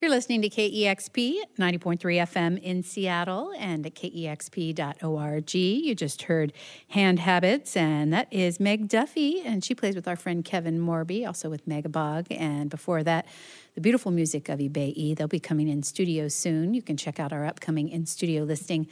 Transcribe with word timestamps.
You're 0.00 0.12
listening 0.12 0.42
to 0.42 0.48
KEXP 0.48 1.38
90.3 1.58 1.98
FM 1.98 2.62
in 2.62 2.84
Seattle 2.84 3.52
and 3.58 3.84
at 3.84 3.96
kexp.org. 3.96 5.54
You 5.54 5.94
just 5.96 6.22
heard 6.22 6.52
Hand 6.90 7.18
Habits, 7.18 7.76
and 7.76 8.12
that 8.12 8.32
is 8.32 8.60
Meg 8.60 8.86
Duffy, 8.86 9.40
and 9.44 9.64
she 9.64 9.74
plays 9.74 9.96
with 9.96 10.06
our 10.06 10.14
friend 10.14 10.44
Kevin 10.44 10.78
Morby, 10.78 11.26
also 11.26 11.50
with 11.50 11.66
Megabog. 11.68 12.28
And 12.30 12.70
before 12.70 13.02
that, 13.02 13.26
the 13.74 13.80
beautiful 13.80 14.12
music 14.12 14.48
of 14.48 14.60
Ibeyi. 14.60 15.16
They'll 15.16 15.26
be 15.26 15.40
coming 15.40 15.66
in 15.66 15.82
studio 15.82 16.28
soon. 16.28 16.74
You 16.74 16.82
can 16.82 16.96
check 16.96 17.18
out 17.18 17.32
our 17.32 17.44
upcoming 17.44 17.88
in 17.88 18.06
studio 18.06 18.44
listing 18.44 18.86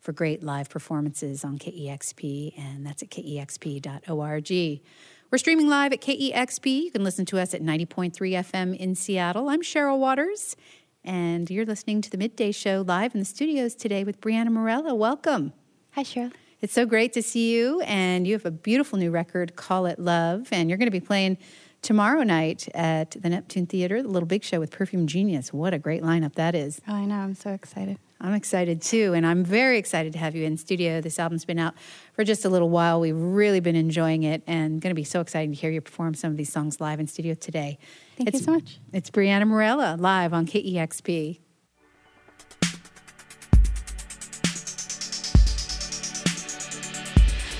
for 0.00 0.12
great 0.12 0.42
live 0.42 0.70
performances 0.70 1.44
on 1.44 1.58
KEXP, 1.58 2.58
and 2.58 2.86
that's 2.86 3.02
at 3.02 3.10
kexp.org. 3.10 4.80
We're 5.28 5.38
streaming 5.38 5.68
live 5.68 5.92
at 5.92 6.00
KEXP. 6.00 6.84
You 6.84 6.90
can 6.92 7.02
listen 7.02 7.26
to 7.26 7.38
us 7.40 7.52
at 7.52 7.60
90.3 7.60 8.12
FM 8.14 8.76
in 8.76 8.94
Seattle. 8.94 9.48
I'm 9.48 9.60
Cheryl 9.60 9.98
Waters, 9.98 10.54
and 11.02 11.50
you're 11.50 11.66
listening 11.66 12.00
to 12.02 12.10
the 12.10 12.16
Midday 12.16 12.52
Show 12.52 12.84
live 12.86 13.12
in 13.12 13.18
the 13.18 13.24
studios 13.24 13.74
today 13.74 14.04
with 14.04 14.20
Briana 14.20 14.50
Marela. 14.50 14.96
Welcome. 14.96 15.52
Hi, 15.94 16.04
Cheryl. 16.04 16.32
It's 16.60 16.72
so 16.72 16.86
great 16.86 17.12
to 17.14 17.22
see 17.24 17.52
you, 17.52 17.80
and 17.80 18.24
you 18.24 18.34
have 18.34 18.46
a 18.46 18.52
beautiful 18.52 19.00
new 19.00 19.10
record, 19.10 19.56
Call 19.56 19.86
It 19.86 19.98
Love, 19.98 20.46
and 20.52 20.70
you're 20.70 20.78
going 20.78 20.86
to 20.86 20.92
be 20.92 21.00
playing 21.00 21.38
tomorrow 21.82 22.22
night 22.22 22.68
at 22.72 23.10
the 23.20 23.28
Neptune 23.28 23.66
Theater, 23.66 24.02
the 24.02 24.08
Little 24.08 24.28
Big 24.28 24.44
Show 24.44 24.60
with 24.60 24.70
Perfume 24.70 25.08
Genius. 25.08 25.52
What 25.52 25.74
a 25.74 25.78
great 25.80 26.04
lineup 26.04 26.34
that 26.36 26.54
is. 26.54 26.80
Oh, 26.86 26.94
I 26.94 27.04
know. 27.04 27.16
I'm 27.16 27.34
so 27.34 27.50
excited. 27.50 27.98
I'm 28.18 28.32
excited 28.32 28.80
too, 28.80 29.12
and 29.12 29.26
I'm 29.26 29.44
very 29.44 29.78
excited 29.78 30.14
to 30.14 30.18
have 30.18 30.34
you 30.34 30.44
in 30.44 30.56
studio. 30.56 31.02
This 31.02 31.18
album's 31.18 31.44
been 31.44 31.58
out 31.58 31.74
for 32.14 32.24
just 32.24 32.46
a 32.46 32.48
little 32.48 32.70
while. 32.70 32.98
We've 32.98 33.14
really 33.14 33.60
been 33.60 33.76
enjoying 33.76 34.22
it, 34.22 34.42
and 34.46 34.80
going 34.80 34.90
to 34.90 34.94
be 34.94 35.04
so 35.04 35.20
excited 35.20 35.54
to 35.54 35.60
hear 35.60 35.70
you 35.70 35.82
perform 35.82 36.14
some 36.14 36.30
of 36.30 36.38
these 36.38 36.50
songs 36.50 36.80
live 36.80 36.98
in 36.98 37.06
studio 37.06 37.34
today. 37.34 37.78
Thank 38.16 38.30
it's, 38.30 38.40
you 38.40 38.44
so 38.44 38.52
much. 38.52 38.78
It's 38.92 39.10
Briana 39.10 39.44
Marela 39.44 40.00
live 40.00 40.32
on 40.32 40.46
KEXP. 40.46 41.40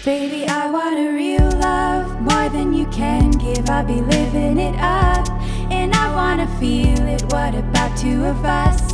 Baby, 0.07 0.47
I 0.47 0.71
want 0.71 0.99
a 0.99 1.13
real 1.13 1.51
love 1.59 2.21
more 2.21 2.49
than 2.49 2.73
you 2.73 2.87
can 2.87 3.33
give. 3.33 3.69
I'll 3.69 3.85
be 3.85 4.01
living 4.01 4.59
it 4.59 4.77
up, 4.79 5.29
and 5.71 5.93
I 5.93 6.15
wanna 6.15 6.47
feel 6.59 7.07
it. 7.09 7.23
What 7.25 7.55
about 7.57 7.99
two 7.99 8.25
of 8.25 8.45
us? 8.45 8.86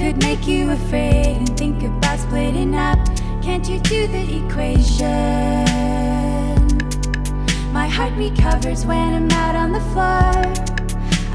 Could 0.00 0.16
make 0.22 0.46
you 0.46 0.70
afraid 0.70 1.36
and 1.36 1.58
think 1.58 1.82
about 1.82 2.18
splitting 2.18 2.74
up. 2.74 2.98
Can't 3.42 3.68
you 3.68 3.78
do 3.80 4.06
the 4.06 4.22
equation? 4.40 5.06
My 7.70 7.86
heart 7.86 8.14
recovers 8.16 8.86
when 8.86 9.12
I'm 9.12 9.30
out 9.30 9.54
on 9.54 9.72
the 9.72 9.80
floor. 9.92 10.32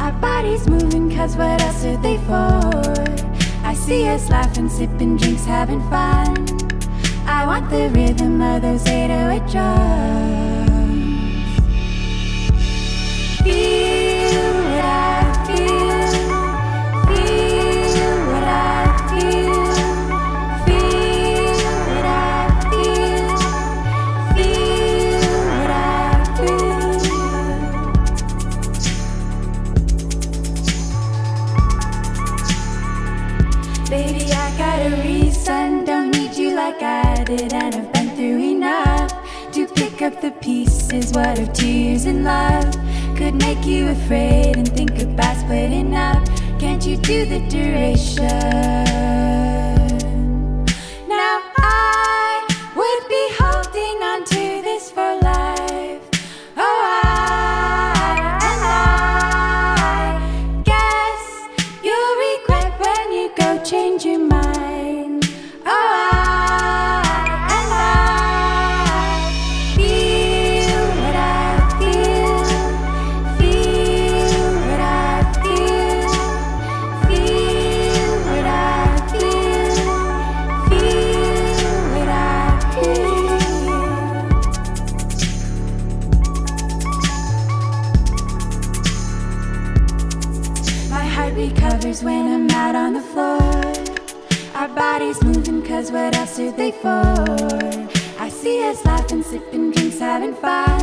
Our 0.04 0.14
bodies 0.14 0.68
moving, 0.68 1.16
cause 1.16 1.38
what 1.38 1.62
else 1.62 1.86
are 1.86 1.98
they 1.98 2.18
for? 2.26 2.74
I 3.64 3.76
see 3.76 4.08
us 4.08 4.32
laughing, 4.32 4.68
sipping 4.68 5.18
drinks, 5.18 5.46
having 5.46 5.82
fun. 5.92 6.36
I 7.28 7.46
want 7.46 7.70
the 7.70 7.92
rhythm 7.94 8.42
of 8.42 8.64
those 8.64 8.84
808 8.88 9.48
drums. 9.52 10.66
Feel 13.44 13.95
up 40.06 40.22
the 40.22 40.30
pieces. 40.32 41.12
What 41.14 41.40
if 41.40 41.52
tears 41.54 42.06
and 42.06 42.24
love 42.24 42.72
could 43.18 43.34
make 43.34 43.66
you 43.66 43.88
afraid 43.88 44.56
and 44.56 44.68
think 44.72 45.02
about 45.02 45.36
splitting 45.38 45.96
up? 45.96 46.24
Can't 46.60 46.86
you 46.86 46.96
do 46.98 47.26
the 47.26 47.40
duration? 47.50 49.25
easy 98.46 98.62
as 98.62 98.86
laughing, 98.86 99.24
sipping 99.24 99.72
drinks, 99.72 100.00
having 100.00 100.36
fun. 100.36 100.82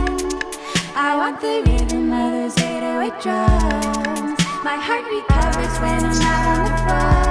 I 0.94 1.16
want 1.16 1.40
the 1.40 1.62
rhythm 1.66 2.12
of 2.12 2.32
those 2.32 2.58
808 2.58 3.22
drums. 3.22 4.38
My 4.64 4.76
heart 4.76 5.04
recovers 5.06 5.74
when 5.78 6.02
I'm 6.02 6.22
out 6.26 6.44
on 6.50 6.58
the 6.66 6.74
floor. 6.82 7.22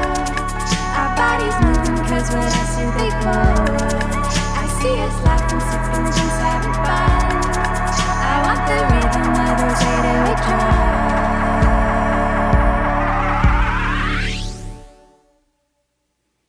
Our 1.00 1.12
bodies 1.20 1.58
moving, 1.64 2.00
cause 2.08 2.28
what 2.31 2.47
else 2.47 2.75
do 2.80 2.86
they? 2.97 3.12
I 4.56 4.68
see 4.80 4.96
us 5.06 5.18
laughing, 5.28 5.62
sipping 5.70 6.08
drinks, 6.16 6.40
having 6.47 6.75
fun. 6.86 7.31
I 8.24 8.36
want 8.47 8.62
the 8.72 8.80
rhythm 8.91 9.36
of 9.36 9.53
those 9.59 9.81
808 9.84 10.38
drums. 10.46 11.21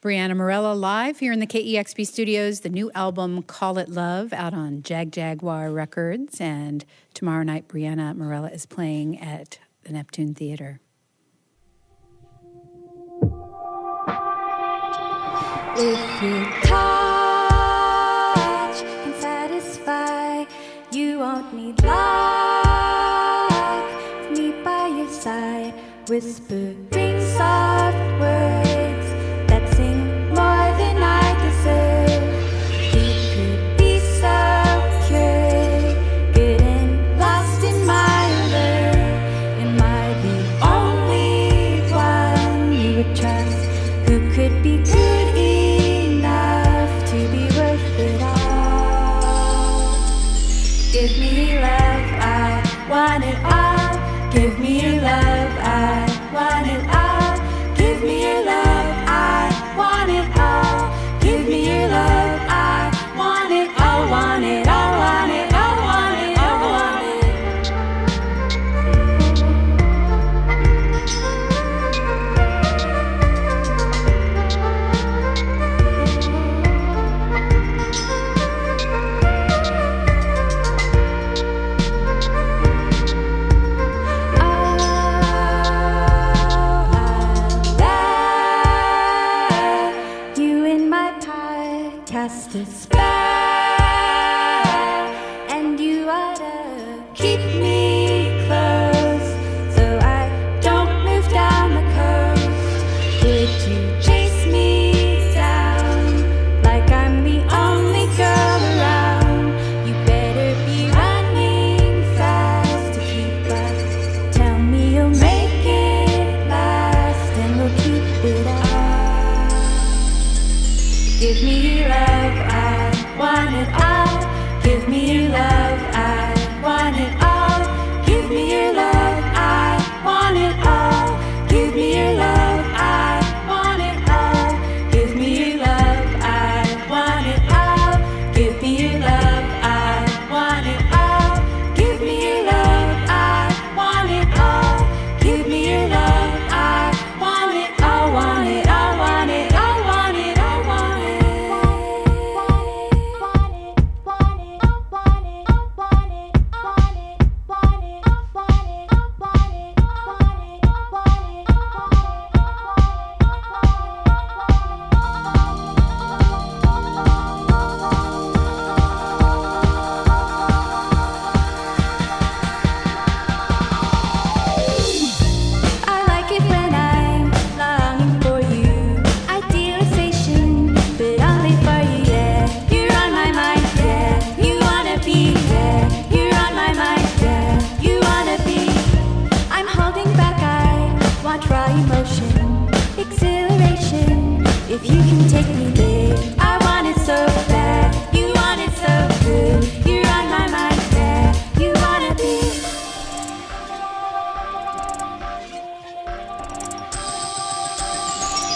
Here 0.03 1.33
in 1.33 1.39
the 1.39 1.47
KEXP 1.47 2.05
studios, 2.09 2.61
the 2.63 2.69
new 2.69 2.91
album 2.93 3.45
Call 3.45 3.79
It 3.79 3.89
Love 3.89 4.33
out 4.33 4.53
on 4.53 4.83
Jagjaguwar 4.83 5.73
Records. 5.73 6.41
And 6.41 6.85
tomorrow 7.15 7.45
night, 7.45 7.69
Briana 7.69 8.13
Marela 8.17 8.53
is 8.53 8.67
playing 8.67 9.21
at 9.21 9.61
the 9.85 9.93
Neptune 9.93 10.35
Theater. 10.35 10.81
If 15.77 16.23
you 16.25 16.47
touch 16.65 16.81
can 18.83 19.15
satisfy, 19.21 20.47
you 20.91 21.21
won't 21.21 21.55
need 21.55 21.81
love. 21.85 23.53
Me 24.33 24.51
by 24.65 24.89
your 24.89 25.09
side, 25.13 25.75
whispering 26.09 26.89
soft 27.37 28.21
words. 28.21 28.62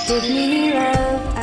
Give 0.06 0.22
me 0.22 0.72
love, 0.72 1.35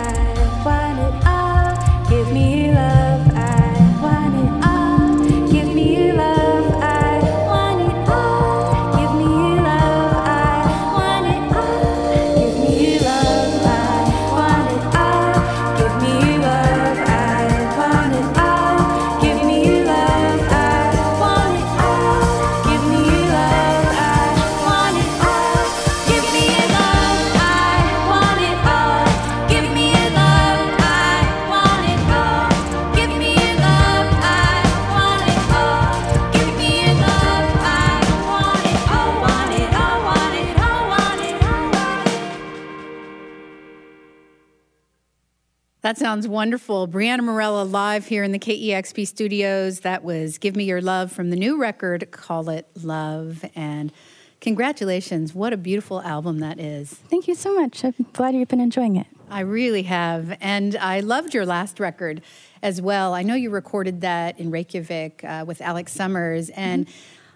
That 45.83 45.97
sounds 45.97 46.30
wonderful. 46.30 46.88
Briana 46.88 47.19
Marela 47.19 47.69
live 47.69 48.07
here 48.07 48.24
in 48.24 48.31
the 48.31 48.39
KEXP 48.39 49.06
studios. 49.06 49.81
That 49.81 50.01
was 50.01 50.38
Give 50.38 50.56
Me 50.56 50.63
Your 50.63 50.80
Love 50.80 51.12
from 51.12 51.30
the 51.30 51.35
new 51.35 51.59
record, 51.59 52.09
Call 52.09 52.47
It 52.47 52.69
Love. 52.81 53.44
And 53.53 53.91
congratulations. 54.39 55.35
What 55.35 55.51
a 55.51 55.57
beautiful 55.57 56.01
album 56.01 56.39
that 56.39 56.57
is. 56.57 56.94
Thank 56.94 57.27
you 57.27 57.35
so 57.35 57.53
much. 57.59 57.83
I'm 57.83 57.94
glad 58.13 58.33
you've 58.33 58.47
been 58.47 58.62
enjoying 58.62 58.95
it. 58.95 59.07
I 59.30 59.41
really 59.41 59.83
have. 59.83 60.38
And 60.39 60.77
I 60.77 61.01
loved 61.01 61.33
your 61.33 61.45
last 61.45 61.81
record 61.81 62.21
as 62.62 62.81
well. 62.81 63.13
I 63.13 63.21
know 63.21 63.35
you 63.35 63.50
recorded 63.50 64.00
that 64.00 64.39
in 64.39 64.51
Reykjavik 64.51 65.21
uh, 65.25 65.44
with 65.45 65.59
Alex 65.59 65.91
Somers. 65.91 66.50
And 66.51 66.88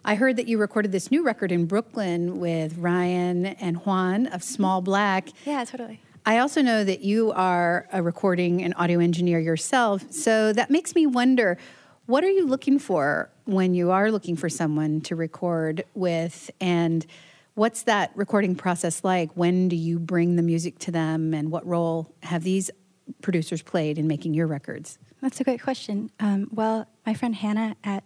I 0.05 0.15
heard 0.15 0.37
that 0.37 0.47
you 0.47 0.57
recorded 0.57 0.93
this 0.93 1.11
new 1.11 1.21
record 1.21 1.51
in 1.51 1.65
Brooklyn 1.65 2.39
with 2.39 2.77
Ryan 2.77 3.45
and 3.45 3.85
Juan 3.85 4.25
of 4.27 4.41
Small 4.41 4.79
Black. 4.81 5.27
Yeah, 5.43 5.65
totally. 5.65 5.99
I 6.27 6.39
also 6.39 6.61
know 6.61 6.83
that 6.83 6.99
you 6.99 7.31
are 7.31 7.87
a 7.93 8.03
recording 8.03 8.61
and 8.61 8.73
audio 8.75 8.99
engineer 8.99 9.39
yourself. 9.39 10.11
So 10.11 10.51
that 10.51 10.69
makes 10.69 10.93
me 10.93 11.07
wonder 11.07 11.57
what 12.05 12.21
are 12.25 12.29
you 12.29 12.45
looking 12.45 12.79
for 12.79 13.29
when 13.45 13.73
you 13.73 13.91
are 13.91 14.11
looking 14.11 14.35
for 14.35 14.49
someone 14.49 14.99
to 15.01 15.15
record 15.15 15.85
with? 15.93 16.51
And 16.59 17.05
what's 17.53 17.83
that 17.83 18.11
recording 18.13 18.55
process 18.55 19.05
like? 19.05 19.31
When 19.35 19.69
do 19.69 19.77
you 19.77 19.99
bring 19.99 20.35
the 20.35 20.41
music 20.41 20.79
to 20.79 20.91
them? 20.91 21.33
And 21.33 21.49
what 21.49 21.65
role 21.65 22.13
have 22.23 22.43
these 22.43 22.69
producers 23.21 23.61
played 23.61 23.97
in 23.97 24.05
making 24.05 24.33
your 24.33 24.47
records? 24.47 24.99
That's 25.21 25.39
a 25.39 25.45
great 25.45 25.63
question. 25.63 26.11
Um, 26.19 26.49
well, 26.51 26.89
my 27.05 27.13
friend 27.13 27.35
Hannah 27.35 27.77
at 27.85 28.03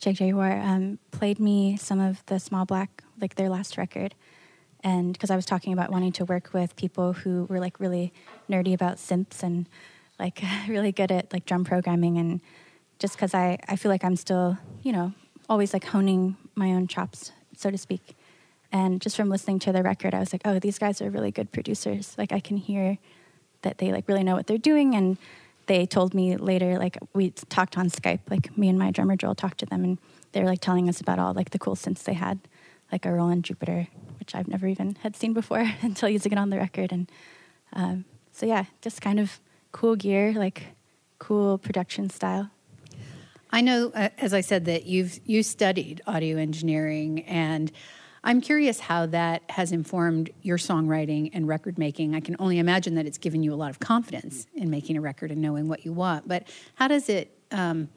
Jaguar 0.00 0.60
um, 0.60 0.98
played 1.12 1.38
me 1.38 1.76
some 1.76 2.00
of 2.00 2.26
the 2.26 2.40
Small 2.40 2.64
Black, 2.64 3.04
like 3.20 3.36
their 3.36 3.48
last 3.48 3.78
record. 3.78 4.16
And 4.84 5.12
because 5.12 5.30
I 5.30 5.36
was 5.36 5.46
talking 5.46 5.72
about 5.72 5.90
wanting 5.90 6.12
to 6.12 6.24
work 6.24 6.52
with 6.52 6.74
people 6.76 7.12
who 7.12 7.44
were 7.44 7.60
like 7.60 7.78
really 7.78 8.12
nerdy 8.50 8.74
about 8.74 8.96
synths 8.96 9.42
and 9.42 9.68
like 10.18 10.42
really 10.68 10.92
good 10.92 11.12
at 11.12 11.32
like 11.32 11.46
drum 11.46 11.64
programming. 11.64 12.18
And 12.18 12.40
just 12.98 13.14
because 13.14 13.34
I, 13.34 13.58
I 13.68 13.76
feel 13.76 13.90
like 13.90 14.04
I'm 14.04 14.16
still, 14.16 14.58
you 14.82 14.92
know, 14.92 15.12
always 15.48 15.72
like 15.72 15.84
honing 15.84 16.36
my 16.54 16.72
own 16.72 16.86
chops, 16.86 17.32
so 17.56 17.70
to 17.70 17.78
speak. 17.78 18.16
And 18.72 19.00
just 19.00 19.16
from 19.16 19.28
listening 19.28 19.58
to 19.60 19.72
the 19.72 19.82
record, 19.82 20.14
I 20.14 20.20
was 20.20 20.32
like, 20.32 20.42
oh, 20.44 20.58
these 20.58 20.78
guys 20.78 21.02
are 21.02 21.10
really 21.10 21.30
good 21.30 21.52
producers. 21.52 22.14
Like 22.16 22.32
I 22.32 22.40
can 22.40 22.56
hear 22.56 22.98
that 23.62 23.78
they 23.78 23.92
like 23.92 24.08
really 24.08 24.24
know 24.24 24.34
what 24.34 24.46
they're 24.46 24.58
doing 24.58 24.94
and 24.94 25.18
they 25.66 25.86
told 25.86 26.14
me 26.14 26.36
later 26.36 26.78
like 26.78 26.98
we 27.14 27.30
talked 27.30 27.78
on 27.78 27.88
skype 27.88 28.20
like 28.28 28.56
me 28.58 28.68
and 28.68 28.78
my 28.78 28.90
drummer 28.90 29.16
joel 29.16 29.34
talked 29.34 29.58
to 29.58 29.66
them 29.66 29.84
and 29.84 29.98
they 30.32 30.40
were 30.40 30.46
like 30.46 30.60
telling 30.60 30.88
us 30.88 31.00
about 31.00 31.18
all 31.18 31.32
like 31.32 31.50
the 31.50 31.58
cool 31.58 31.76
synths 31.76 32.02
they 32.02 32.14
had 32.14 32.38
like 32.92 33.04
a 33.04 33.12
roland 33.12 33.44
jupiter 33.44 33.88
which 34.20 34.34
i've 34.34 34.48
never 34.48 34.68
even 34.68 34.96
had 35.02 35.16
seen 35.16 35.32
before 35.32 35.66
until 35.82 36.08
using 36.08 36.32
it 36.32 36.38
on 36.38 36.50
the 36.50 36.58
record 36.58 36.92
and 36.92 37.10
um, 37.72 38.04
so 38.30 38.46
yeah 38.46 38.64
just 38.80 39.00
kind 39.00 39.18
of 39.18 39.40
cool 39.72 39.96
gear 39.96 40.32
like 40.32 40.68
cool 41.18 41.58
production 41.58 42.10
style 42.10 42.50
I 43.52 43.60
know, 43.60 43.92
uh, 43.94 44.08
as 44.16 44.32
I 44.32 44.40
said, 44.40 44.64
that 44.64 44.86
you've 44.86 45.20
you 45.26 45.42
studied 45.42 46.00
audio 46.06 46.38
engineering, 46.38 47.20
and 47.24 47.70
I'm 48.24 48.40
curious 48.40 48.80
how 48.80 49.06
that 49.06 49.42
has 49.50 49.72
informed 49.72 50.30
your 50.40 50.56
songwriting 50.56 51.30
and 51.34 51.46
record 51.46 51.76
making. 51.76 52.14
I 52.14 52.20
can 52.20 52.34
only 52.38 52.58
imagine 52.58 52.94
that 52.94 53.04
it's 53.04 53.18
given 53.18 53.42
you 53.42 53.52
a 53.52 53.56
lot 53.56 53.68
of 53.68 53.78
confidence 53.78 54.46
in 54.54 54.70
making 54.70 54.96
a 54.96 55.02
record 55.02 55.30
and 55.30 55.42
knowing 55.42 55.68
what 55.68 55.84
you 55.84 55.92
want. 55.92 56.26
But 56.26 56.48
how 56.76 56.88
does 56.88 57.10
it 57.10 57.36
um, 57.50 57.90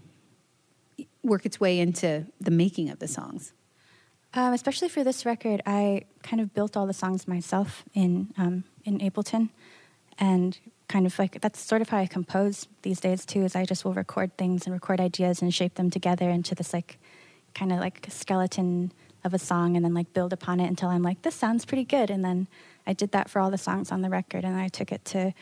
work 1.23 1.45
its 1.45 1.57
way 1.57 1.79
into 1.79 2.25
the 2.41 2.51
making 2.51 2.89
of 2.89 2.99
the 2.99 3.07
songs? 3.07 3.53
Um, 4.35 4.51
especially 4.51 4.89
for 4.89 5.05
this 5.05 5.25
record, 5.25 5.61
I 5.65 6.03
kind 6.21 6.41
of 6.41 6.53
built 6.53 6.75
all 6.75 6.85
the 6.85 6.93
songs 6.93 7.25
myself 7.25 7.85
in 7.93 8.33
um, 8.37 8.65
in 8.83 8.99
Ableton, 8.99 9.49
and 10.19 10.59
kind 10.89 11.05
of 11.05 11.17
like 11.17 11.39
that's 11.39 11.59
sort 11.61 11.81
of 11.81 11.87
how 11.87 11.99
I 11.99 12.05
compose 12.05 12.67
these 12.81 12.99
days 12.99 13.25
too. 13.25 13.43
Is 13.45 13.55
I 13.55 13.63
just 13.63 13.85
will 13.85 13.93
record 13.93 14.37
things 14.37 14.65
and 14.65 14.73
record 14.73 14.99
ideas 14.99 15.41
and 15.41 15.53
shape 15.53 15.75
them 15.75 15.89
together 15.89 16.29
into 16.29 16.53
this 16.53 16.73
like 16.73 16.99
kind 17.53 17.71
of 17.71 17.79
like 17.79 18.07
skeleton 18.09 18.91
of 19.23 19.33
a 19.33 19.39
song, 19.39 19.77
and 19.77 19.85
then 19.85 19.93
like 19.93 20.11
build 20.11 20.33
upon 20.33 20.59
it 20.59 20.67
until 20.67 20.89
I'm 20.89 21.01
like 21.01 21.21
this 21.21 21.35
sounds 21.35 21.63
pretty 21.63 21.85
good. 21.85 22.09
And 22.09 22.23
then 22.25 22.49
I 22.85 22.91
did 22.91 23.13
that 23.13 23.29
for 23.29 23.39
all 23.39 23.49
the 23.49 23.57
songs 23.57 23.89
on 23.89 24.01
the 24.01 24.09
record, 24.09 24.43
and 24.43 24.57
I 24.57 24.67
took 24.67 24.91
it 24.91 25.05
to 25.05 25.33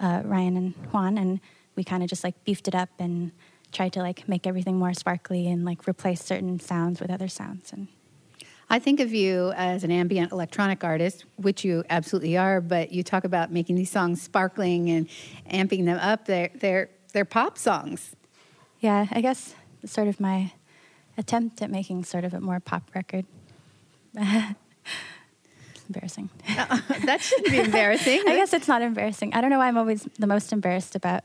uh, 0.00 0.22
Ryan 0.24 0.56
and 0.56 0.74
Juan, 0.92 1.18
and 1.18 1.40
we 1.76 1.84
kind 1.84 2.02
of 2.02 2.08
just 2.08 2.24
like 2.24 2.42
beefed 2.44 2.68
it 2.68 2.74
up 2.74 2.88
and 2.98 3.32
tried 3.70 3.92
to 3.92 4.00
like 4.00 4.26
make 4.26 4.46
everything 4.46 4.78
more 4.78 4.94
sparkly 4.94 5.46
and 5.46 5.66
like 5.66 5.86
replace 5.86 6.24
certain 6.24 6.58
sounds 6.58 7.00
with 7.00 7.10
other 7.10 7.28
sounds 7.28 7.70
and 7.70 7.86
I 8.70 8.78
think 8.78 9.00
of 9.00 9.12
you 9.12 9.52
as 9.56 9.82
an 9.84 9.90
ambient 9.90 10.30
electronic 10.32 10.84
artist, 10.84 11.24
which 11.36 11.64
you 11.64 11.84
absolutely 11.90 12.36
are, 12.36 12.60
but 12.60 12.92
you 12.92 13.02
talk 13.02 13.24
about 13.24 13.52
making 13.52 13.74
these 13.74 13.90
songs 13.90 14.22
sparkling 14.22 14.88
and 14.88 15.08
amping 15.50 15.84
them 15.84 15.98
up. 15.98 16.24
They're, 16.26 16.50
they're, 16.54 16.88
they're 17.12 17.24
pop 17.24 17.58
songs. 17.58 18.14
yeah 18.80 19.06
i 19.10 19.20
guess 19.20 19.54
sort 19.84 20.08
of 20.08 20.20
my 20.20 20.52
attempt 21.18 21.60
at 21.62 21.70
making 21.70 22.04
sort 22.04 22.24
of 22.24 22.32
a 22.34 22.40
more 22.40 22.60
pop 22.60 22.82
record 22.94 23.26
it's 24.14 25.84
embarrassing 25.88 26.30
uh, 26.48 26.80
that 27.04 27.20
shouldn't 27.20 27.50
be 27.50 27.58
embarrassing. 27.58 28.22
I 28.26 28.36
guess 28.36 28.52
it's 28.52 28.68
not 28.68 28.82
embarrassing. 28.82 29.34
I 29.34 29.40
don't 29.40 29.50
know 29.50 29.58
why 29.58 29.68
I'm 29.68 29.76
always 29.78 30.08
the 30.18 30.26
most 30.26 30.52
embarrassed 30.52 30.94
about 30.94 31.24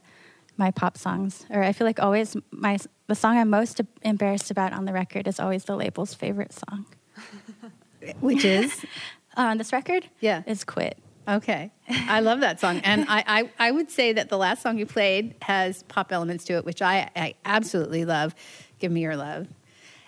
my 0.57 0.71
pop 0.71 0.97
songs, 0.97 1.45
or 1.49 1.63
I 1.63 1.73
feel 1.73 1.85
like 1.85 1.99
always 1.99 2.37
my 2.51 2.77
the 3.07 3.15
song 3.15 3.37
I'm 3.37 3.49
most 3.49 3.81
embarrassed 4.03 4.51
about 4.51 4.71
on 4.73 4.85
the 4.85 4.93
record 4.93 5.27
is 5.27 5.39
always 5.39 5.65
the 5.65 5.75
label's 5.75 6.13
favorite 6.13 6.53
song. 6.53 6.85
Which 8.19 8.45
is? 8.45 8.85
Uh, 9.37 9.47
on 9.47 9.57
this 9.57 9.73
record, 9.73 10.07
Yeah. 10.21 10.43
is 10.47 10.63
"Quit." 10.63 10.97
Okay. 11.27 11.69
I 11.89 12.21
love 12.21 12.39
that 12.39 12.61
song. 12.61 12.79
And 12.85 13.03
I, 13.09 13.21
I, 13.27 13.67
I 13.67 13.71
would 13.71 13.91
say 13.91 14.13
that 14.13 14.29
the 14.29 14.37
last 14.37 14.61
song 14.61 14.77
you 14.77 14.85
played 14.85 15.35
has 15.41 15.83
pop 15.83 16.13
elements 16.13 16.45
to 16.45 16.53
it, 16.53 16.63
which 16.63 16.81
I, 16.81 17.09
I 17.17 17.33
absolutely 17.43 18.05
love. 18.05 18.33
Give 18.79 18.93
Me 18.93 19.01
Your 19.01 19.17
Love. 19.17 19.47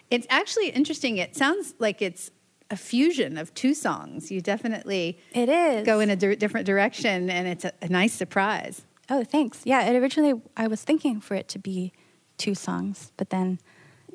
It's 0.10 0.26
actually 0.30 0.70
interesting. 0.70 1.18
It 1.18 1.36
sounds 1.36 1.74
like 1.78 2.02
it's 2.02 2.32
a 2.72 2.78
fusion 2.78 3.38
of 3.38 3.54
two 3.54 3.74
songs. 3.74 4.32
You 4.32 4.40
definitely 4.40 5.20
It 5.34 5.50
is. 5.50 5.86
go 5.86 6.00
in 6.00 6.10
a 6.10 6.16
di- 6.16 6.38
different 6.38 6.66
direction, 6.66 7.30
and 7.30 7.50
it's 7.50 7.66
a, 7.66 7.74
a 7.82 7.90
nice 7.90 8.14
surprise. 8.14 8.84
Oh, 9.10 9.26
thanks. 9.26 9.60
Yeah, 9.66 9.90
it 9.90 9.96
originally 10.02 10.40
I 10.56 10.68
was 10.68 10.84
thinking 10.84 11.20
for 11.20 11.36
it 11.36 11.50
to 11.50 11.60
be 11.60 11.92
two 12.38 12.56
songs, 12.56 13.12
but 13.18 13.30
then 13.30 13.60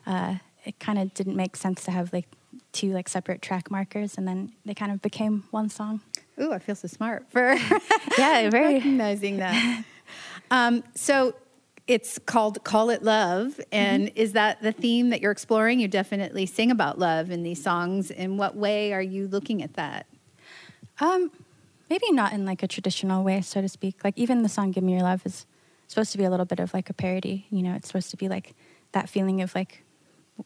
uh, 0.07 0.37
it 0.65 0.81
kind 0.81 0.99
of 0.99 1.13
didn't 1.13 1.37
make 1.37 1.55
sense 1.55 1.85
to 1.85 1.91
have 1.91 2.15
like 2.15 2.29
two 2.73 2.93
like 2.93 3.09
separate 3.09 3.43
track 3.43 3.71
markers, 3.71 4.17
and 4.17 4.27
then 4.27 4.53
they 4.65 4.75
kind 4.75 4.93
of 4.93 5.01
became 5.03 5.45
one 5.51 5.69
song. 5.69 6.01
Ooh, 6.41 6.53
I 6.53 6.59
feel 6.59 6.75
so 6.75 6.89
smart 6.89 7.27
for 7.31 7.55
Yeah, 8.19 8.49
very. 8.51 8.75
recognizing 8.75 9.37
that. 9.39 9.85
um, 10.51 10.83
so 10.95 11.35
it's 11.87 12.19
called 12.19 12.63
Call 12.65 12.91
It 12.91 13.03
Love. 13.03 13.61
And 13.71 14.11
is 14.15 14.33
that 14.33 14.63
the 14.63 14.73
theme 14.73 15.11
that 15.11 15.21
you're 15.21 15.33
exploring? 15.33 15.81
You 15.81 15.89
definitely 15.89 16.47
sing 16.47 16.71
about 16.71 16.99
love 16.99 17.31
in 17.31 17.43
these 17.43 17.63
songs. 17.63 18.11
In 18.11 18.37
what 18.37 18.57
way 18.57 18.93
are 18.93 19.03
you 19.03 19.29
looking 19.29 19.63
at 19.63 19.75
that? 19.75 20.07
Um, 21.01 21.31
maybe 21.91 22.11
not 22.13 22.33
in 22.33 22.45
like 22.47 22.63
a 22.63 22.69
traditional 22.69 23.25
way, 23.25 23.41
so 23.41 23.61
to 23.61 23.69
speak. 23.69 24.05
Like 24.05 24.17
even 24.17 24.43
the 24.43 24.49
song 24.49 24.71
"Give 24.71 24.85
Me 24.85 24.93
Your 24.93 25.03
Love" 25.03 25.27
is 25.27 25.45
supposed 25.89 26.13
to 26.13 26.19
be 26.19 26.25
a 26.25 26.31
little 26.31 26.47
bit 26.47 26.61
of 26.61 26.73
like 26.73 26.89
a 26.89 26.95
parody. 26.95 27.47
You 27.51 27.63
know, 27.63 27.75
it's 27.75 27.89
supposed 27.89 28.11
to 28.13 28.17
be 28.17 28.29
like 28.29 28.55
that 28.93 29.09
feeling 29.09 29.43
of 29.43 29.55
like, 29.55 29.83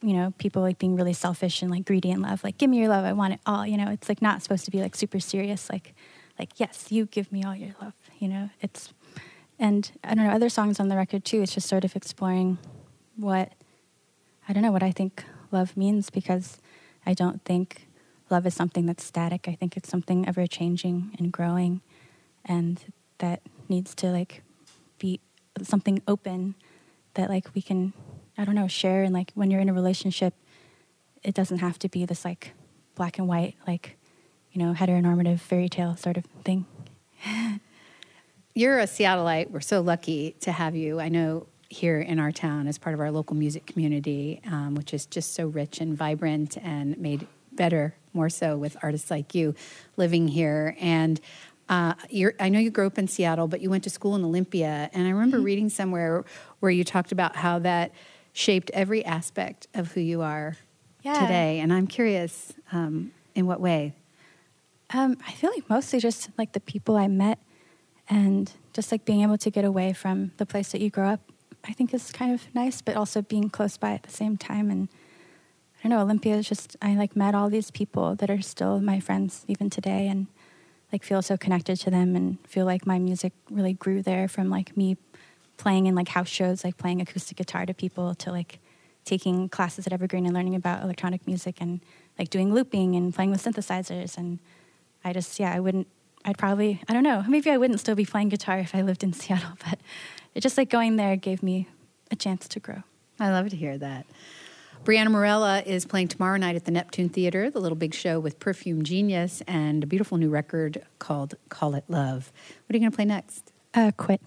you 0.02 0.14
know, 0.14 0.34
people 0.38 0.62
like 0.62 0.78
being 0.78 0.96
really 0.96 1.12
selfish 1.12 1.62
and 1.62 1.70
like 1.70 1.84
greedy 1.84 2.10
in 2.10 2.22
love. 2.22 2.42
Like, 2.44 2.58
give 2.58 2.70
me 2.70 2.78
your 2.78 2.88
love, 2.88 3.04
I 3.04 3.12
want 3.12 3.34
it 3.34 3.40
all. 3.46 3.66
You 3.66 3.76
know, 3.76 3.90
it's 3.90 4.08
like 4.08 4.20
not 4.20 4.42
supposed 4.42 4.64
to 4.64 4.70
be 4.70 4.80
like 4.80 4.94
super 4.94 5.20
serious. 5.20 5.70
Like, 5.70 5.94
like 6.38 6.58
yes, 6.58 6.86
you 6.90 7.06
give 7.06 7.32
me 7.32 7.44
all 7.44 7.54
your 7.54 7.74
love. 7.80 7.94
You 8.18 8.28
know, 8.28 8.50
it's 8.60 8.92
and 9.58 9.90
I 10.04 10.14
don't 10.14 10.26
know 10.26 10.32
other 10.32 10.48
songs 10.48 10.80
on 10.80 10.88
the 10.88 10.96
record 10.96 11.24
too. 11.24 11.42
It's 11.42 11.54
just 11.54 11.68
sort 11.68 11.84
of 11.84 11.96
exploring 11.96 12.58
what 13.16 13.52
I 14.48 14.52
don't 14.52 14.62
know 14.62 14.72
what 14.72 14.82
I 14.82 14.92
think 14.92 15.24
love 15.50 15.76
means 15.76 16.10
because 16.10 16.58
I 17.04 17.14
don't 17.14 17.42
think 17.44 17.88
love 18.30 18.46
is 18.46 18.54
something 18.54 18.86
that's 18.86 19.04
static. 19.04 19.48
I 19.48 19.54
think 19.54 19.76
it's 19.76 19.88
something 19.88 20.28
ever 20.28 20.46
changing 20.46 21.12
and 21.18 21.32
growing 21.32 21.80
and 22.44 22.80
that 23.18 23.40
needs 23.68 23.94
to 23.96 24.08
like 24.08 24.42
be 24.98 25.20
something 25.62 26.02
open 26.06 26.54
that 27.14 27.30
like 27.30 27.54
we 27.54 27.62
can 27.62 27.92
I 28.38 28.44
don't 28.44 28.54
know 28.54 28.68
share 28.68 29.02
and 29.02 29.14
like 29.14 29.32
when 29.34 29.50
you're 29.50 29.60
in 29.60 29.68
a 29.68 29.74
relationship 29.74 30.34
it 31.22 31.34
doesn't 31.34 31.58
have 31.58 31.78
to 31.80 31.88
be 31.88 32.04
this 32.04 32.24
like 32.24 32.52
black 32.94 33.18
and 33.18 33.26
white 33.26 33.56
like 33.66 33.96
you 34.52 34.62
know 34.62 34.72
heteronormative 34.72 35.40
fairy 35.40 35.68
tale 35.68 35.96
sort 35.96 36.16
of 36.16 36.24
thing. 36.44 36.66
You're 38.54 38.78
a 38.78 38.84
Seattleite. 38.84 39.50
We're 39.50 39.60
so 39.60 39.82
lucky 39.82 40.34
to 40.40 40.50
have 40.50 40.74
you. 40.74 40.98
I 40.98 41.10
know 41.10 41.46
here 41.68 42.00
in 42.00 42.18
our 42.18 42.32
town 42.32 42.66
as 42.66 42.78
part 42.78 42.94
of 42.94 43.00
our 43.00 43.10
local 43.10 43.36
music 43.36 43.66
community, 43.66 44.40
um, 44.46 44.74
which 44.74 44.94
is 44.94 45.04
just 45.04 45.34
so 45.34 45.46
rich 45.46 45.78
and 45.78 45.94
vibrant 45.94 46.56
and 46.62 46.96
made 46.96 47.26
better 47.52 47.94
more 48.14 48.30
so 48.30 48.56
with 48.56 48.74
artists 48.82 49.10
like 49.10 49.34
you 49.34 49.54
living 49.98 50.28
here. 50.28 50.74
And 50.80 51.20
uh, 51.68 51.94
you're, 52.08 52.32
I 52.40 52.48
know 52.48 52.58
you 52.58 52.70
grew 52.70 52.86
up 52.86 52.96
in 52.96 53.08
Seattle, 53.08 53.46
but 53.46 53.60
you 53.60 53.68
went 53.68 53.84
to 53.84 53.90
school 53.90 54.14
in 54.16 54.24
Olympia. 54.24 54.88
And 54.94 55.06
I 55.06 55.10
remember 55.10 55.38
reading 55.38 55.68
somewhere 55.68 56.24
where 56.60 56.70
you 56.70 56.82
talked 56.82 57.12
about 57.12 57.36
how 57.36 57.58
that 57.58 57.92
shaped 58.36 58.70
every 58.74 59.02
aspect 59.02 59.66
of 59.72 59.92
who 59.92 60.00
you 60.00 60.20
are 60.20 60.58
Yeah. 61.02 61.20
today. 61.20 61.58
And 61.60 61.72
I'm 61.72 61.86
curious 61.86 62.52
um, 62.70 63.12
in 63.34 63.46
what 63.46 63.60
way? 63.60 63.94
Um, 64.92 65.16
I 65.26 65.32
feel 65.32 65.50
like 65.50 65.68
mostly 65.70 66.00
just 66.00 66.28
like 66.36 66.52
the 66.52 66.60
people 66.60 66.96
I 66.96 67.08
met 67.08 67.38
and 68.10 68.52
just 68.74 68.92
like 68.92 69.06
being 69.06 69.22
able 69.22 69.38
to 69.38 69.50
get 69.50 69.64
away 69.64 69.94
from 69.94 70.32
the 70.36 70.44
place 70.44 70.70
that 70.72 70.82
you 70.82 70.90
grow 70.90 71.08
up, 71.08 71.20
I 71.66 71.72
think 71.72 71.94
is 71.94 72.12
kind 72.12 72.34
of 72.34 72.54
nice, 72.54 72.82
but 72.82 72.94
also 72.94 73.22
being 73.22 73.48
close 73.48 73.78
by 73.78 73.92
at 73.92 74.02
the 74.02 74.12
same 74.12 74.36
time. 74.36 74.70
And 74.70 74.88
I 75.78 75.88
don't 75.88 75.96
know, 75.96 76.02
Olympia 76.02 76.36
is 76.36 76.46
just, 76.46 76.76
I 76.82 76.94
like 76.94 77.16
met 77.16 77.34
all 77.34 77.48
these 77.48 77.70
people 77.70 78.16
that 78.16 78.28
are 78.28 78.42
still 78.42 78.80
my 78.80 79.00
friends 79.00 79.46
even 79.48 79.70
today 79.70 80.08
and 80.08 80.26
like 80.92 81.02
feel 81.02 81.22
so 81.22 81.38
connected 81.38 81.76
to 81.76 81.90
them 81.90 82.14
and 82.14 82.36
feel 82.46 82.66
like 82.66 82.86
my 82.86 82.98
music 82.98 83.32
really 83.50 83.72
grew 83.72 84.02
there 84.02 84.28
from 84.28 84.50
like 84.50 84.76
me 84.76 84.98
playing 85.56 85.86
in 85.86 85.94
like 85.94 86.08
house 86.08 86.28
shows, 86.28 86.64
like 86.64 86.76
playing 86.76 87.00
acoustic 87.00 87.36
guitar 87.36 87.66
to 87.66 87.74
people 87.74 88.14
to 88.16 88.30
like 88.30 88.58
taking 89.04 89.48
classes 89.48 89.86
at 89.86 89.92
Evergreen 89.92 90.26
and 90.26 90.34
learning 90.34 90.54
about 90.54 90.82
electronic 90.82 91.26
music 91.26 91.58
and 91.60 91.80
like 92.18 92.28
doing 92.28 92.52
looping 92.52 92.96
and 92.96 93.14
playing 93.14 93.30
with 93.30 93.42
synthesizers. 93.42 94.18
And 94.18 94.38
I 95.04 95.12
just, 95.12 95.38
yeah, 95.38 95.54
I 95.54 95.60
wouldn't, 95.60 95.86
I'd 96.24 96.36
probably, 96.36 96.82
I 96.88 96.92
don't 96.92 97.04
know, 97.04 97.24
maybe 97.28 97.50
I 97.50 97.56
wouldn't 97.56 97.80
still 97.80 97.94
be 97.94 98.04
playing 98.04 98.30
guitar 98.30 98.58
if 98.58 98.74
I 98.74 98.82
lived 98.82 99.02
in 99.04 99.12
Seattle, 99.14 99.56
but 99.64 99.78
it 100.34 100.40
just 100.40 100.58
like 100.58 100.68
going 100.68 100.96
there 100.96 101.16
gave 101.16 101.42
me 101.42 101.68
a 102.10 102.16
chance 102.16 102.48
to 102.48 102.60
grow. 102.60 102.82
I 103.18 103.30
love 103.30 103.48
to 103.50 103.56
hear 103.56 103.78
that. 103.78 104.06
Briana 104.84 105.08
Marela 105.08 105.66
is 105.66 105.84
playing 105.84 106.08
tomorrow 106.08 106.36
night 106.36 106.54
at 106.54 106.64
the 106.64 106.70
Neptune 106.70 107.08
Theater, 107.08 107.50
the 107.50 107.58
Little 107.58 107.76
Big 107.76 107.92
Show 107.92 108.20
with 108.20 108.38
Perfume 108.38 108.84
Genius 108.84 109.42
and 109.48 109.82
a 109.82 109.86
beautiful 109.86 110.16
new 110.16 110.28
record 110.28 110.84
called 110.98 111.34
Call 111.48 111.74
It 111.74 111.84
Love. 111.88 112.30
What 112.66 112.74
are 112.74 112.76
you 112.76 112.80
going 112.80 112.92
to 112.92 112.96
play 112.96 113.04
next? 113.04 113.52
Uh, 113.74 113.90
quit. 113.96 114.20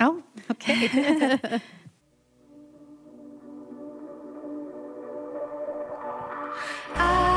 Oh, 0.00 0.22
okay. 0.50 1.60
Woke 7.00 7.29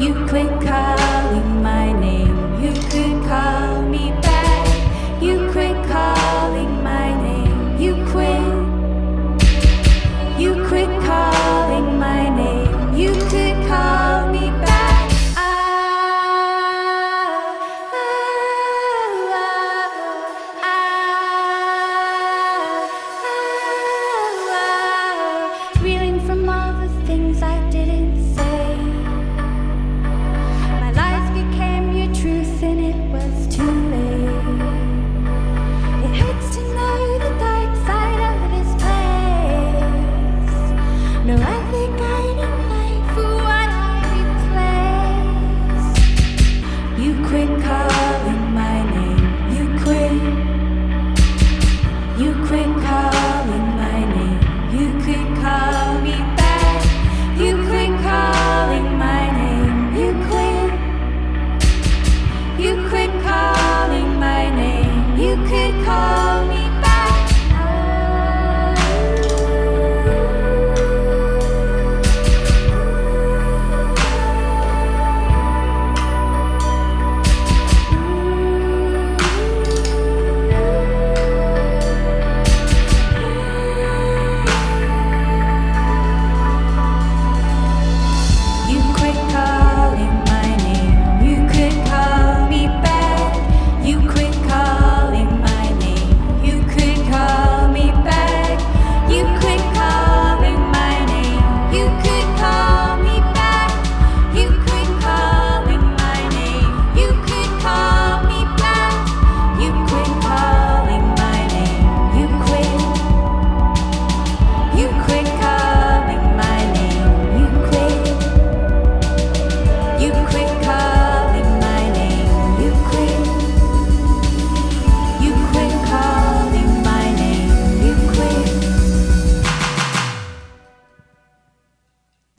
You 0.00 0.26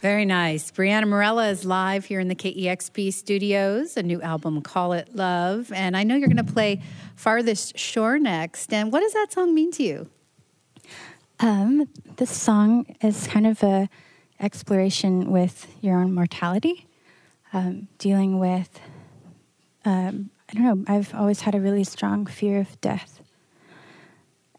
Very 0.01 0.25
nice. 0.25 0.71
Briana 0.71 1.03
Marela 1.03 1.51
is 1.51 1.63
live 1.63 2.05
here 2.05 2.19
in 2.19 2.27
the 2.27 2.33
KEXP 2.33 3.13
studios, 3.13 3.95
a 3.97 4.01
new 4.01 4.19
album, 4.19 4.59
Call 4.63 4.93
It 4.93 5.15
Love. 5.15 5.71
And 5.71 5.95
I 5.95 6.01
know 6.01 6.15
you're 6.15 6.27
going 6.27 6.43
to 6.43 6.53
play 6.53 6.81
Farthest 7.15 7.77
Shore 7.77 8.17
next. 8.17 8.73
And 8.73 8.91
what 8.91 9.01
does 9.01 9.13
that 9.13 9.31
song 9.31 9.53
mean 9.53 9.71
to 9.73 9.83
you? 9.83 10.09
Um, 11.39 11.87
this 12.15 12.31
song 12.31 12.87
is 13.03 13.27
kind 13.27 13.45
of 13.45 13.61
a 13.61 13.89
exploration 14.39 15.29
with 15.29 15.67
your 15.81 15.99
own 15.99 16.15
mortality, 16.15 16.87
um, 17.53 17.87
dealing 17.99 18.39
with, 18.39 18.79
um, 19.85 20.31
I 20.49 20.53
don't 20.55 20.63
know, 20.63 20.83
I've 20.91 21.13
always 21.13 21.41
had 21.41 21.53
a 21.53 21.59
really 21.59 21.83
strong 21.83 22.25
fear 22.25 22.59
of 22.59 22.81
death. 22.81 23.21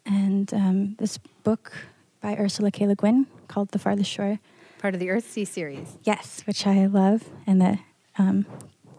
And 0.06 0.54
um, 0.54 0.94
this 1.00 1.18
book 1.42 1.72
by 2.20 2.36
Ursula 2.36 2.70
K. 2.70 2.86
Le 2.86 2.94
Guin 2.94 3.26
called 3.48 3.70
The 3.70 3.80
Farthest 3.80 4.08
Shore 4.08 4.38
part 4.82 4.94
of 4.94 5.00
the 5.00 5.06
Earthsea 5.06 5.46
series. 5.46 5.96
Yes, 6.02 6.42
which 6.44 6.66
I 6.66 6.86
love, 6.86 7.30
and 7.46 7.62
that 7.62 7.78
um, 8.18 8.44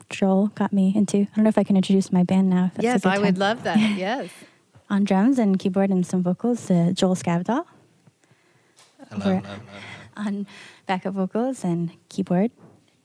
Joel 0.10 0.48
got 0.56 0.72
me 0.72 0.94
into. 0.96 1.18
I 1.18 1.28
don't 1.36 1.44
know 1.44 1.50
if 1.50 1.58
I 1.58 1.66
can 1.66 1.76
introduce 1.76 2.10
my 2.10 2.24
band 2.24 2.50
now. 2.50 2.72
yes, 2.80 3.06
I 3.06 3.16
time. 3.16 3.22
would 3.24 3.38
love 3.38 3.64
that. 3.64 3.78
yes. 3.98 4.30
On 4.90 5.04
drums 5.04 5.38
and 5.38 5.60
keyboard 5.60 5.90
and 5.90 6.06
some 6.06 6.24
vocals, 6.24 6.72
uh, 6.72 6.92
Joel 6.94 7.16
Scavdahl. 7.16 7.66
Hello, 9.10 9.26
hello, 9.26 9.42
hello. 9.42 9.58
On 10.16 10.48
backup 10.88 11.16
vocals 11.16 11.66
and 11.66 11.92
keyboard, 12.08 12.52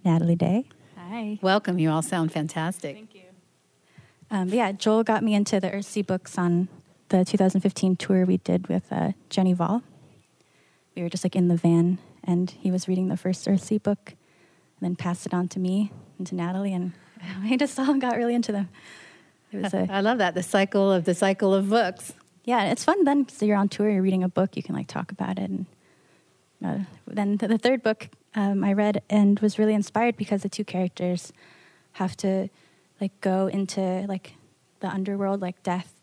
Natalie 0.05 0.37
Day. 0.37 0.69
Hi. 0.97 1.41
Welcome. 1.43 1.81
You 1.81 1.91
all 1.91 2.03
sound 2.03 2.31
fantastic. 2.31 2.95
Thank 2.95 3.15
you. 3.15 3.23
Um, 4.31 4.51
yeah, 4.51 4.71
Joel 4.71 5.03
got 5.03 5.25
me 5.25 5.35
into 5.35 5.59
the 5.59 5.69
Earthsea 5.69 6.07
books 6.07 6.39
on 6.39 6.69
the 7.09 7.25
2015 7.25 7.97
tour 7.97 8.25
we 8.25 8.37
did 8.37 8.69
with 8.69 8.93
uh, 8.93 9.13
Jenny 9.31 9.55
Hval. 9.55 9.83
We 10.95 11.03
were 11.03 11.09
just 11.09 11.25
like 11.25 11.35
in 11.35 11.49
the 11.49 11.57
van 11.57 11.99
and 12.29 12.51
he 12.51 12.71
was 12.71 12.87
reading 12.87 13.09
the 13.09 13.17
first 13.17 13.49
Earthsea 13.49 13.83
book 13.83 14.11
and 14.11 14.83
then 14.83 14.95
passed 14.95 15.25
it 15.25 15.33
on 15.33 15.49
to 15.49 15.59
me 15.59 15.91
and 16.19 16.27
to 16.27 16.35
Natalie, 16.35 16.75
and 16.75 16.93
we 17.43 17.57
just 17.57 17.77
all 17.81 17.95
got 17.95 18.17
really 18.17 18.35
into 18.35 18.53
them. 18.53 18.69
It 19.51 19.63
was 19.63 19.73
a, 19.73 19.89
I 19.91 20.03
love 20.03 20.19
that 20.19 20.35
the 20.35 20.43
cycle 20.43 20.93
of 20.93 21.05
the 21.05 21.15
cycle 21.15 21.55
of 21.55 21.71
books. 21.71 22.13
Yeah, 22.45 22.65
it's 22.65 22.85
fun 22.85 23.05
then 23.05 23.25
because 23.25 23.43
you're 23.43 23.57
on 23.57 23.71
tour, 23.71 23.91
you're 23.91 24.03
reading 24.03 24.23
a 24.23 24.29
book, 24.29 24.57
you 24.57 24.63
can 24.63 24.75
like 24.75 24.87
talk 24.87 25.11
about 25.11 25.39
it. 25.39 25.51
And 25.51 25.67
uh, 26.63 26.79
then 27.07 27.39
the, 27.39 27.49
the, 27.49 27.59
third 27.59 27.83
book 27.83 28.09
um, 28.35 28.63
I 28.63 28.75
read 28.75 29.03
and 29.09 29.41
was 29.41 29.59
really 29.59 29.75
inspired 29.75 30.17
because 30.17 30.43
the 30.43 30.49
two 30.49 30.65
characters 30.65 31.33
have 31.93 32.17
to 32.19 32.49
like 33.01 33.19
go 33.23 33.47
into 33.47 33.81
like 34.07 34.35
the 34.81 34.89
underworld, 34.89 35.41
like 35.41 35.63
death, 35.63 35.95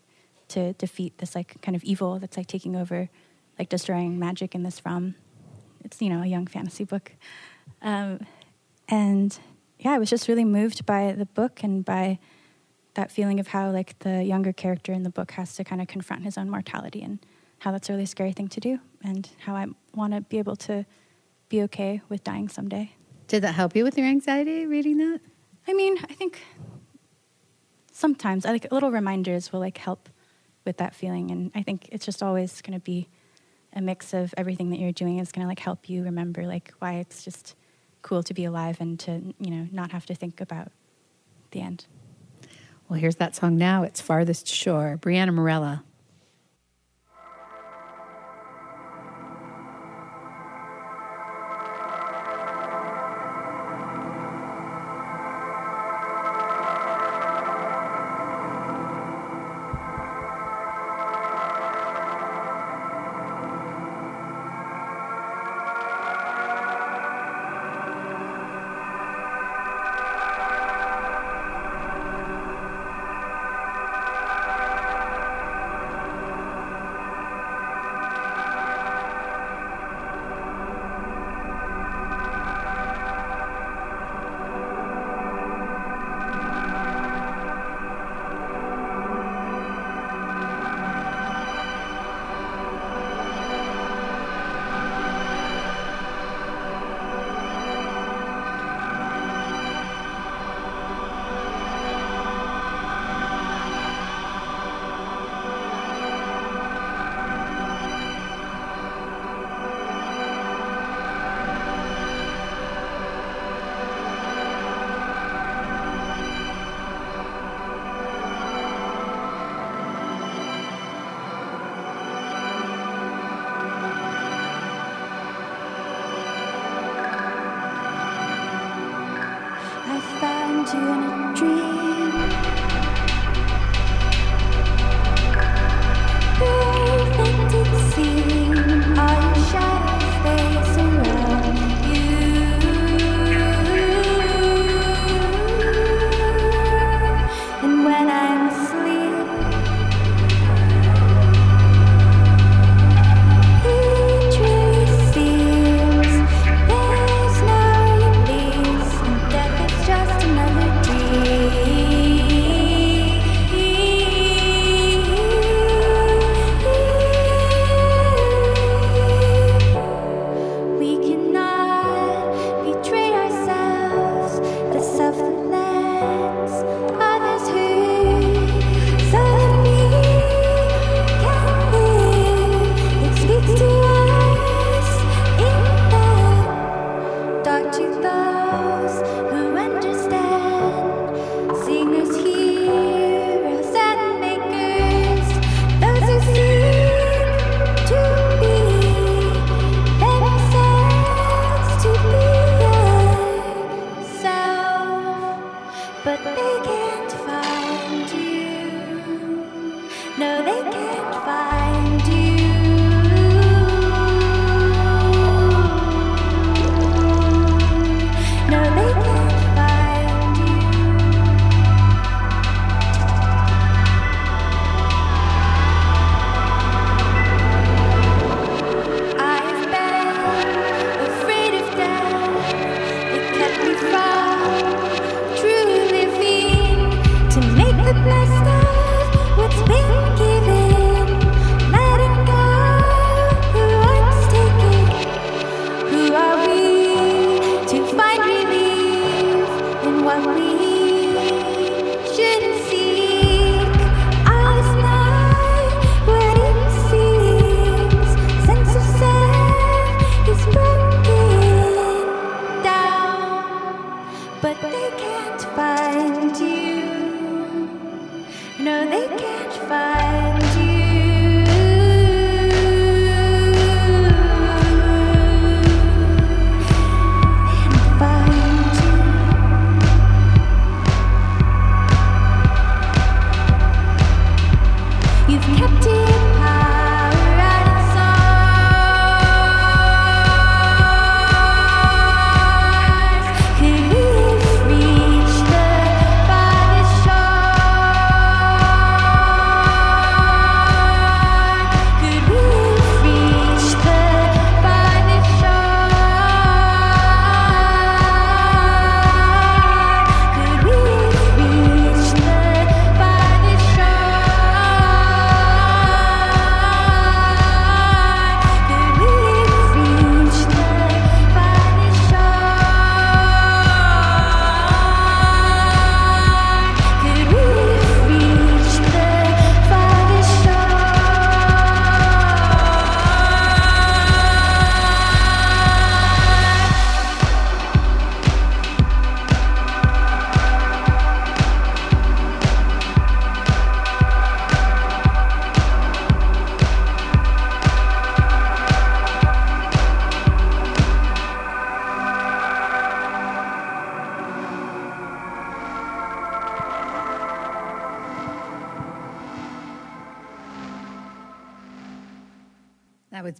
to 0.48 0.72
defeat 0.74 1.18
this 1.18 1.34
like 1.34 1.60
kind 1.62 1.76
of 1.76 1.84
evil 1.84 2.18
that's 2.18 2.36
like 2.36 2.46
taking 2.46 2.74
over, 2.74 3.10
like 3.58 3.68
destroying 3.68 4.18
magic 4.18 4.54
in 4.54 4.64
this 4.64 4.84
realm 4.84 5.14
it's 5.86 6.02
you 6.02 6.10
know 6.10 6.22
a 6.22 6.26
young 6.26 6.46
fantasy 6.46 6.84
book, 6.84 7.12
um, 7.80 8.20
and 8.88 9.38
yeah, 9.78 9.92
I 9.92 9.98
was 9.98 10.10
just 10.10 10.28
really 10.28 10.44
moved 10.44 10.84
by 10.84 11.12
the 11.12 11.26
book 11.26 11.62
and 11.62 11.84
by 11.84 12.18
that 12.94 13.10
feeling 13.10 13.38
of 13.38 13.48
how 13.48 13.70
like 13.70 13.98
the 14.00 14.24
younger 14.24 14.52
character 14.52 14.92
in 14.92 15.02
the 15.02 15.10
book 15.10 15.32
has 15.32 15.54
to 15.54 15.64
kind 15.64 15.80
of 15.80 15.86
confront 15.86 16.24
his 16.24 16.36
own 16.36 16.50
mortality 16.50 17.02
and 17.02 17.18
how 17.60 17.70
that's 17.70 17.88
a 17.88 17.92
really 17.92 18.06
scary 18.06 18.32
thing 18.32 18.48
to 18.48 18.60
do 18.60 18.80
and 19.04 19.28
how 19.44 19.54
I 19.54 19.66
want 19.94 20.14
to 20.14 20.22
be 20.22 20.38
able 20.38 20.56
to 20.56 20.84
be 21.48 21.62
okay 21.62 22.00
with 22.08 22.24
dying 22.24 22.48
someday. 22.48 22.92
Did 23.28 23.42
that 23.42 23.54
help 23.54 23.76
you 23.76 23.84
with 23.84 23.96
your 23.98 24.06
anxiety 24.06 24.66
reading 24.66 24.98
that? 24.98 25.20
I 25.68 25.74
mean, 25.74 25.98
I 26.08 26.14
think 26.14 26.42
sometimes 27.92 28.46
I 28.46 28.50
like 28.50 28.72
little 28.72 28.90
reminders 28.90 29.52
will 29.52 29.60
like 29.60 29.78
help 29.78 30.08
with 30.64 30.78
that 30.78 30.94
feeling 30.94 31.30
and 31.30 31.52
I 31.54 31.62
think 31.62 31.88
it's 31.92 32.04
just 32.04 32.22
always 32.22 32.60
going 32.62 32.78
to 32.78 32.82
be 32.82 33.08
a 33.76 33.80
mix 33.80 34.14
of 34.14 34.34
everything 34.36 34.70
that 34.70 34.80
you're 34.80 34.90
doing 34.90 35.18
is 35.18 35.30
going 35.30 35.44
to 35.44 35.48
like 35.48 35.60
help 35.60 35.88
you 35.88 36.02
remember 36.02 36.46
like 36.46 36.72
why 36.78 36.94
it's 36.94 37.22
just 37.22 37.54
cool 38.02 38.22
to 38.22 38.32
be 38.32 38.44
alive 38.44 38.78
and 38.80 38.98
to 38.98 39.34
you 39.38 39.50
know 39.50 39.68
not 39.70 39.92
have 39.92 40.06
to 40.06 40.14
think 40.14 40.40
about 40.40 40.72
the 41.50 41.60
end. 41.60 41.86
Well, 42.88 42.98
here's 42.98 43.16
that 43.16 43.36
song 43.36 43.56
now. 43.56 43.82
It's 43.82 44.00
Farthest 44.00 44.46
Shore. 44.46 44.98
Briana 45.00 45.30
Marela. 45.30 45.82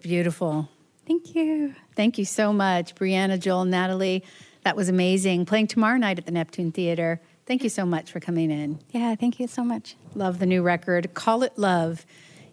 Beautiful. 0.06 0.68
Thank 1.04 1.34
you. 1.34 1.74
Thank 1.96 2.16
you 2.16 2.24
so 2.24 2.52
much, 2.52 2.94
Briana, 2.94 3.40
Joel, 3.40 3.64
Natalie. 3.64 4.22
That 4.62 4.76
was 4.76 4.88
amazing. 4.88 5.46
Playing 5.46 5.66
tomorrow 5.66 5.96
night 5.96 6.16
at 6.16 6.26
the 6.26 6.30
Neptune 6.30 6.70
Theater. 6.70 7.20
Thank 7.44 7.64
you 7.64 7.68
so 7.68 7.84
much 7.84 8.12
for 8.12 8.20
coming 8.20 8.52
in. 8.52 8.78
Yeah, 8.92 9.16
thank 9.16 9.40
you 9.40 9.48
so 9.48 9.64
much. 9.64 9.96
Love 10.14 10.38
the 10.38 10.46
new 10.46 10.62
record. 10.62 11.12
Call 11.14 11.42
it 11.42 11.58
Love. 11.58 12.06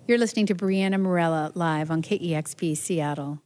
You're 0.08 0.18
listening 0.18 0.48
to 0.48 0.56
Briana 0.56 0.96
Marela 0.96 1.52
live 1.54 1.92
on 1.92 2.02
KEXP 2.02 2.76
Seattle. 2.76 3.40